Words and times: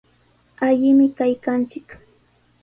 Allimi 0.67 1.05
kaykanchik. 1.17 1.87